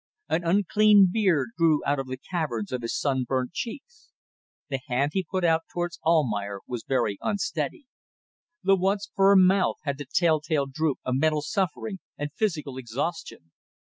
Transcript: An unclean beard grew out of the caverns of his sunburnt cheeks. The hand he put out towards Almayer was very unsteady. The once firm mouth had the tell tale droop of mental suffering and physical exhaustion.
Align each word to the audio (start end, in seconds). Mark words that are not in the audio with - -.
An 0.27 0.43
unclean 0.43 1.09
beard 1.13 1.49
grew 1.55 1.83
out 1.85 1.99
of 1.99 2.07
the 2.07 2.17
caverns 2.17 2.71
of 2.71 2.81
his 2.81 2.99
sunburnt 2.99 3.51
cheeks. 3.53 4.09
The 4.67 4.79
hand 4.87 5.11
he 5.13 5.23
put 5.23 5.43
out 5.43 5.65
towards 5.71 5.99
Almayer 6.03 6.61
was 6.65 6.83
very 6.83 7.19
unsteady. 7.21 7.85
The 8.63 8.75
once 8.75 9.11
firm 9.15 9.45
mouth 9.45 9.77
had 9.83 9.99
the 9.99 10.07
tell 10.11 10.41
tale 10.41 10.65
droop 10.65 10.97
of 11.05 11.13
mental 11.17 11.43
suffering 11.43 11.99
and 12.17 12.33
physical 12.33 12.79
exhaustion. 12.79 13.51